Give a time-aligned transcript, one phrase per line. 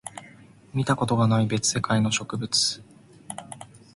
[0.73, 2.83] 見たことがない別世界の植物